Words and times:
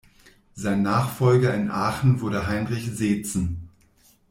Sein 0.55 0.81
Nachfolger 0.81 1.53
in 1.53 1.69
Aachen 1.69 2.21
wurde 2.21 2.47
Heinrich 2.47 2.89
Seetzen. 2.91 3.69